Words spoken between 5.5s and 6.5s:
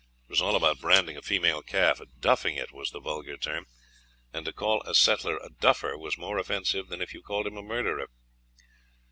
"duffer" was more